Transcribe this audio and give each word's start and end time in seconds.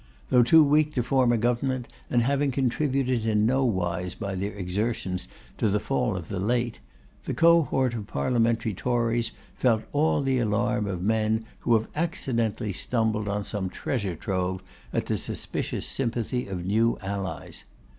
Though 0.31 0.41
too 0.41 0.63
weak 0.63 0.95
to 0.95 1.03
form 1.03 1.31
a 1.31 1.37
government, 1.37 1.87
and 2.09 2.23
having 2.23 2.49
contributed 2.49 3.23
in 3.23 3.45
no 3.45 3.63
wise 3.63 4.15
by 4.15 4.33
their 4.33 4.51
exertions 4.53 5.27
to 5.59 5.69
the 5.69 5.79
fall 5.79 6.17
of 6.17 6.27
the 6.27 6.39
late, 6.39 6.79
the 7.25 7.35
cohort 7.35 7.93
of 7.93 8.07
Parliamentary 8.07 8.73
Tories 8.73 9.29
felt 9.53 9.83
all 9.91 10.23
the 10.23 10.39
alarm 10.39 10.87
of 10.87 11.03
men 11.03 11.45
who 11.59 11.75
have 11.75 11.87
accidentally 11.95 12.73
stumbled 12.73 13.29
on 13.29 13.43
some 13.43 13.69
treasure 13.69 14.15
trove, 14.15 14.63
at 14.91 15.05
the 15.05 15.19
suspicious 15.19 15.85
sympathy 15.85 16.47
of 16.47 16.65
new 16.65 16.97
allies. 17.03 17.65